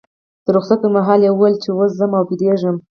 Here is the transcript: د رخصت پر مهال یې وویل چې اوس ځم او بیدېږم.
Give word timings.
د 0.45 0.47
رخصت 0.55 0.79
پر 0.83 0.89
مهال 0.95 1.19
یې 1.25 1.31
وویل 1.33 1.55
چې 1.63 1.69
اوس 1.71 1.91
ځم 1.99 2.11
او 2.17 2.23
بیدېږم. 2.29 2.75